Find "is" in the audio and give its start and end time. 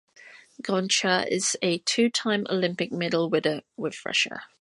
1.29-1.55